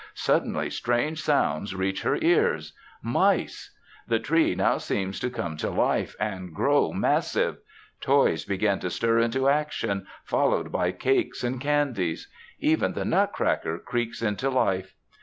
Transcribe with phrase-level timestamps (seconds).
[0.15, 2.73] Suddenly strange sounds reach her ears.
[3.03, 3.71] Mice!
[4.07, 7.59] The Tree now seems to come to life and grow massive.
[8.01, 12.27] Toys begin to stir into action, followed by cakes and candies.
[12.57, 14.95] Even the Nutcracker creaks into life.